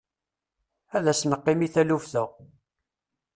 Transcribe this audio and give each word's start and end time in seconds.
Ad 0.97 1.05
as-neqqim 1.11 1.59
i 1.67 1.69
taluft-a. 1.73 2.23